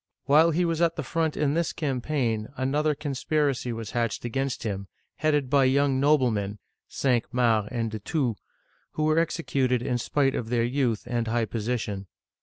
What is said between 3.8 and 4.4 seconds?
hatched